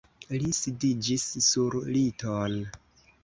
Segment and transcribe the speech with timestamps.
[0.43, 2.57] Li sidiĝis sur liton.